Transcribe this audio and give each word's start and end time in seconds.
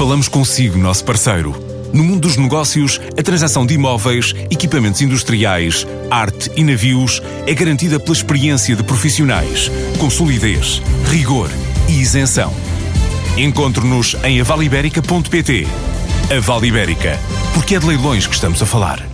Falamos 0.00 0.28
consigo, 0.28 0.78
nosso 0.78 1.04
parceiro. 1.04 1.54
No 1.92 2.02
mundo 2.02 2.20
dos 2.20 2.38
negócios, 2.38 2.98
a 3.18 3.22
transação 3.22 3.66
de 3.66 3.74
imóveis, 3.74 4.32
equipamentos 4.50 5.02
industriais, 5.02 5.86
arte 6.10 6.50
e 6.56 6.64
navios 6.64 7.20
é 7.46 7.52
garantida 7.52 8.00
pela 8.00 8.16
experiência 8.16 8.74
de 8.74 8.82
profissionais, 8.82 9.70
com 9.98 10.08
solidez, 10.08 10.80
rigor 11.10 11.50
e 11.86 12.00
isenção. 12.00 12.50
Encontre-nos 13.36 14.16
em 14.24 14.40
avaliberica.pt. 14.40 15.66
A 16.34 16.40
Vale 16.40 16.68
Ibérica, 16.68 17.18
porque 17.52 17.74
é 17.74 17.78
de 17.78 17.86
leilões 17.86 18.26
que 18.26 18.34
estamos 18.34 18.62
a 18.62 18.64
falar. 18.64 19.06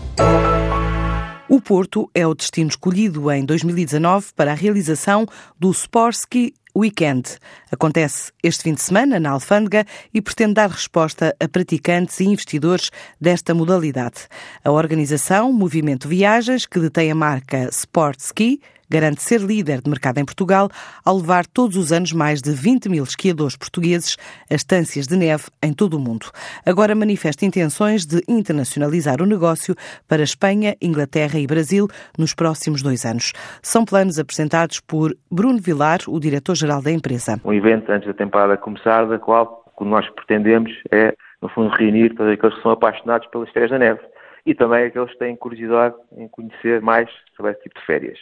O 1.49 1.61
Porto 1.61 2.09
é 2.15 2.25
o 2.25 2.33
destino 2.33 2.71
escolhido 2.71 3.29
em 3.33 3.45
2019 3.45 4.27
para 4.37 4.53
a 4.53 4.55
realização 4.55 5.27
do 5.59 5.73
Sporski 5.73 6.55
Weekend. 6.77 7.39
Acontece 7.73 8.33
este 8.43 8.65
fim 8.65 8.75
de 8.75 8.83
semana 8.83 9.19
na 9.19 9.31
Alfândega 9.31 9.87
e 10.13 10.21
pretende 10.21 10.55
dar 10.55 10.69
resposta 10.69 11.35
a 11.41 11.49
praticantes 11.49 12.21
e 12.21 12.25
investidores 12.25 12.91
desta 13.21 13.55
modalidade. 13.55 14.29
A 14.63 14.71
organização 14.71 15.53
Movimento 15.53 16.07
Viagens, 16.07 16.67
que 16.67 16.79
detém 16.79 17.11
a 17.11 17.15
marca 17.15 17.69
Sport 17.71 18.21
Ski, 18.21 18.61
garante 18.91 19.23
ser 19.23 19.41
líder 19.41 19.81
de 19.81 19.91
mercado 19.91 20.19
em 20.19 20.25
Portugal 20.25 20.69
ao 21.05 21.17
levar 21.17 21.47
todos 21.47 21.77
os 21.77 21.93
anos 21.93 22.13
mais 22.13 22.41
de 22.41 22.53
20 22.53 22.89
mil 22.89 23.05
esquiadores 23.05 23.57
portugueses 23.57 24.17
a 24.51 24.55
estâncias 24.55 25.07
de 25.07 25.17
neve 25.17 25.45
em 25.63 25.73
todo 25.73 25.95
o 25.95 26.01
mundo. 26.01 26.27
Agora 26.65 26.95
manifesta 26.95 27.45
intenções 27.45 28.07
de 28.07 28.23
internacionalizar 28.29 29.21
o 29.21 29.27
negócio 29.27 29.75
para 30.09 30.23
Espanha, 30.23 30.75
Inglaterra 30.81 31.39
e 31.39 31.47
Brasil 31.47 31.87
nos 32.19 32.35
próximos 32.35 32.83
dois 32.83 33.05
anos. 33.05 33.33
São 33.63 33.85
planos 33.85 34.19
apresentados 34.19 34.81
por 34.81 35.17
Bruno 35.31 35.59
Vilar, 35.59 36.01
o 36.09 36.19
diretor-geral 36.19 36.83
da 36.83 36.91
empresa. 36.91 37.41
Um 37.45 37.53
evento 37.53 37.91
antes 37.91 38.07
da 38.07 38.15
temporada 38.15 38.57
começar, 38.57 39.07
da 39.07 39.19
qual 39.19 39.65
o 39.67 39.79
que 39.79 39.89
nós 39.89 40.09
pretendemos 40.11 40.73
é, 40.91 41.15
no 41.41 41.49
fundo, 41.49 41.75
reunir 41.77 42.15
todos 42.15 42.33
aqueles 42.33 42.57
que 42.57 42.63
são 42.63 42.73
apaixonados 42.73 43.29
pelas 43.29 43.51
férias 43.51 43.71
da 43.71 43.79
neve 43.79 44.01
e 44.45 44.55
também 44.55 44.85
aqueles 44.85 45.11
que 45.13 45.19
têm 45.19 45.37
curiosidade 45.37 45.95
em 46.17 46.29
conhecer 46.29 46.81
mais 46.81 47.11
sobre 47.37 47.53
esse 47.53 47.63
tipo 47.63 47.79
de 47.81 47.85
férias. 47.85 48.19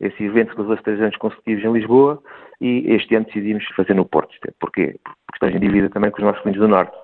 Esse 0.00 0.24
evento 0.24 0.56
levou-se 0.58 0.82
três 0.82 1.00
anos 1.00 1.16
consecutivos 1.16 1.62
em 1.64 1.72
Lisboa 1.72 2.22
e 2.60 2.90
este 2.92 3.14
ano 3.14 3.26
decidimos 3.26 3.64
fazer 3.76 3.94
no 3.94 4.04
Porto. 4.04 4.34
Porquê? 4.58 4.98
Porque 5.04 5.18
estamos 5.34 5.54
em 5.54 5.60
dívida 5.60 5.90
também 5.90 6.10
com 6.10 6.18
os 6.18 6.24
nossos 6.24 6.40
clientes 6.42 6.60
do 6.60 6.68
Norte 6.68 6.96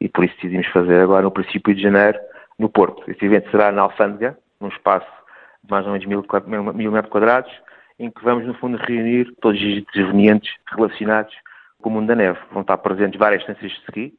e 0.00 0.08
por 0.08 0.24
isso 0.24 0.34
decidimos 0.36 0.66
fazer 0.68 1.00
agora 1.00 1.22
no 1.22 1.30
princípio 1.30 1.74
de 1.74 1.82
janeiro 1.82 2.18
no 2.58 2.68
Porto. 2.68 3.02
Este 3.10 3.24
evento 3.24 3.50
será 3.50 3.72
na 3.72 3.82
Alfândega, 3.82 4.38
num 4.60 4.68
espaço 4.68 5.06
de 5.64 5.70
mais 5.70 5.84
ou 5.86 5.92
menos 5.92 6.06
mil, 6.06 6.24
mil 6.72 6.92
metros 6.92 7.10
quadrados, 7.10 7.50
em 7.98 8.10
que 8.10 8.22
vamos, 8.22 8.46
no 8.46 8.54
fundo, 8.54 8.76
reunir 8.76 9.34
todos 9.40 9.60
os 9.60 9.78
intervenientes 9.78 10.52
relacionados 10.76 11.34
com 11.80 11.90
o 11.90 11.92
mundo 11.92 12.06
da 12.06 12.14
neve. 12.14 12.38
Vão 12.52 12.62
estar 12.62 12.78
presentes 12.78 13.18
várias 13.18 13.42
estâncias 13.42 13.72
de 13.72 13.78
ski, 13.78 14.14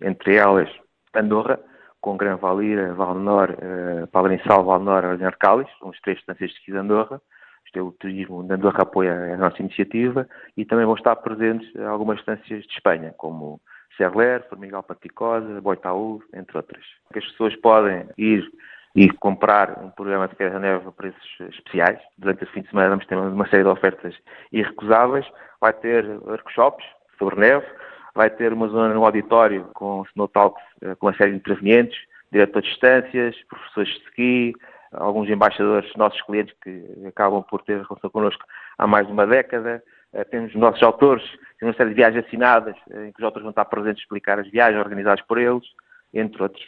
entre 0.00 0.36
elas 0.36 0.68
Andorra, 1.14 1.58
com 2.00 2.16
Gran 2.16 2.36
Valira, 2.36 2.94
Valnor, 2.94 3.50
uh, 3.50 4.06
Palmeiral, 4.08 4.64
Valnor, 4.64 5.04
Arcalis, 5.04 5.68
são 5.78 5.90
três 6.02 6.18
estâncias 6.18 6.50
de 6.50 6.56
ski 6.56 6.72
de 6.72 6.78
Andorra, 6.78 7.20
isto 7.64 7.78
é 7.78 7.82
o 7.82 7.92
turismo 7.92 8.42
dando 8.42 8.68
apoio 8.68 9.12
à 9.12 9.36
nossa 9.36 9.60
iniciativa 9.60 10.28
e 10.56 10.64
também 10.64 10.84
vão 10.84 10.94
estar 10.94 11.14
presentes 11.16 11.68
algumas 11.76 12.18
estâncias 12.18 12.64
de 12.64 12.72
Espanha, 12.72 13.14
como 13.16 13.60
Serler, 13.96 14.46
Formigal 14.48 14.82
Paticosa, 14.82 15.60
Boitaú, 15.60 16.22
entre 16.34 16.56
outras. 16.56 16.84
As 17.14 17.24
pessoas 17.24 17.54
podem 17.56 18.08
ir 18.16 18.50
e 18.94 19.08
comprar 19.08 19.78
um 19.82 19.90
programa 19.90 20.26
de 20.26 20.34
queda 20.34 20.58
neve 20.58 20.88
a 20.88 20.92
preços 20.92 21.40
especiais. 21.40 22.00
Durante 22.18 22.42
esse 22.42 22.52
fim 22.52 22.62
de 22.62 22.70
semana 22.70 22.90
vamos 22.90 23.06
ter 23.06 23.16
uma 23.16 23.48
série 23.48 23.62
de 23.62 23.68
ofertas 23.68 24.14
irrecusáveis. 24.52 25.26
Vai 25.60 25.72
ter 25.72 26.04
workshops 26.22 26.84
sobre 27.18 27.36
neve, 27.36 27.66
vai 28.14 28.30
ter 28.30 28.52
uma 28.52 28.68
zona 28.68 28.92
no 28.92 29.04
auditório 29.04 29.68
com 29.74 30.02
snow 30.10 30.26
talks, 30.28 30.62
eh, 30.82 30.94
com 30.96 31.06
uma 31.06 31.16
série 31.16 31.32
de 31.32 31.36
intervenientes, 31.36 31.98
diretor 32.32 32.62
de 32.62 32.68
distâncias, 32.68 33.36
professores 33.48 33.90
de 33.90 34.04
ski, 34.06 34.54
alguns 34.92 35.28
embaixadores, 35.28 35.90
nossos 35.96 36.20
clientes 36.22 36.54
que 36.62 36.84
acabam 37.06 37.42
por 37.42 37.62
ter 37.62 37.82
relação 37.82 38.10
connosco 38.10 38.44
há 38.78 38.86
mais 38.86 39.06
de 39.06 39.12
uma 39.12 39.26
década. 39.26 39.82
Eh, 40.12 40.24
temos 40.24 40.54
nossos 40.54 40.82
autores, 40.82 41.24
temos 41.58 41.74
uma 41.74 41.76
série 41.76 41.90
de 41.90 41.96
viagens 41.96 42.24
assinadas, 42.24 42.76
eh, 42.90 43.06
em 43.06 43.12
que 43.12 43.20
os 43.20 43.24
autores 43.24 43.42
vão 43.42 43.50
estar 43.50 43.64
presentes 43.66 44.02
a 44.02 44.04
explicar 44.04 44.38
as 44.38 44.50
viagens 44.50 44.82
organizadas 44.82 45.24
por 45.26 45.38
eles, 45.38 45.64
entre 46.12 46.42
outros. 46.42 46.64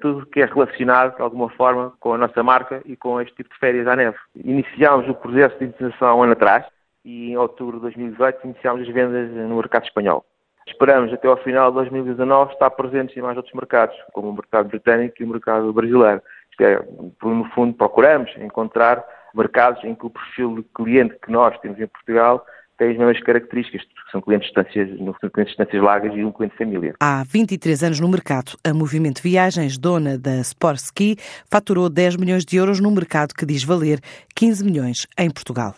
Tudo 0.00 0.26
que 0.26 0.40
é 0.40 0.44
relacionado, 0.44 1.16
de 1.16 1.22
alguma 1.22 1.48
forma, 1.50 1.92
com 2.00 2.14
a 2.14 2.18
nossa 2.18 2.42
marca 2.42 2.82
e 2.84 2.96
com 2.96 3.20
este 3.20 3.34
tipo 3.36 3.50
de 3.50 3.58
férias 3.58 3.86
à 3.86 3.96
neve. 3.96 4.16
Iniciámos 4.34 5.08
o 5.08 5.14
processo 5.14 5.58
de 5.58 5.66
internacionalização 5.66 6.18
um 6.18 6.22
ano 6.24 6.32
atrás 6.32 6.66
e 7.04 7.30
em 7.30 7.36
outubro 7.36 7.76
de 7.76 7.82
2018 7.82 8.44
iniciámos 8.44 8.82
as 8.82 8.94
vendas 8.94 9.30
no 9.30 9.56
mercado 9.56 9.84
espanhol. 9.84 10.24
Esperamos 10.66 11.12
até 11.12 11.26
ao 11.26 11.36
final 11.38 11.70
de 11.70 11.76
2019 11.76 12.52
estar 12.52 12.70
presentes 12.70 13.16
em 13.16 13.20
mais 13.20 13.36
outros 13.36 13.54
mercados, 13.54 13.96
como 14.12 14.28
o 14.28 14.32
mercado 14.32 14.68
britânico 14.68 15.16
e 15.20 15.24
o 15.24 15.28
mercado 15.28 15.72
brasileiro. 15.72 16.22
Isto 16.62 17.24
é, 17.24 17.28
no 17.28 17.44
fundo, 17.50 17.74
procuramos 17.74 18.30
encontrar 18.38 19.04
mercados 19.34 19.82
em 19.84 19.94
que 19.94 20.06
o 20.06 20.10
perfil 20.10 20.56
de 20.56 20.62
cliente 20.74 21.16
que 21.24 21.30
nós 21.30 21.58
temos 21.60 21.80
em 21.80 21.86
Portugal 21.86 22.44
tem 22.78 22.92
as 22.92 22.96
mesmas 22.96 23.20
características, 23.20 23.82
são 24.10 24.20
clientes 24.20 24.48
de 24.48 24.54
distâncias, 24.54 24.88
clientes 24.88 25.34
de 25.34 25.44
distâncias 25.44 25.82
largas 25.82 26.14
e 26.14 26.24
um 26.24 26.32
cliente 26.32 26.52
de 26.52 26.58
família. 26.58 26.94
Há 27.00 27.22
23 27.24 27.84
anos 27.84 28.00
no 28.00 28.08
mercado, 28.08 28.56
a 28.64 28.72
Movimento 28.72 29.22
Viagens, 29.22 29.78
dona 29.78 30.18
da 30.18 30.36
Sport 30.40 30.78
Ski, 30.78 31.16
faturou 31.50 31.88
10 31.88 32.16
milhões 32.16 32.44
de 32.44 32.56
euros 32.56 32.80
num 32.80 32.90
mercado 32.90 33.34
que 33.34 33.46
diz 33.46 33.62
valer 33.62 34.00
15 34.34 34.64
milhões 34.64 35.06
em 35.18 35.30
Portugal. 35.30 35.74